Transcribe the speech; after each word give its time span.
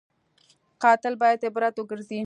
قاتل 0.83 1.13
باید 1.21 1.39
عبرت 1.47 1.75
وګرځي 1.77 2.19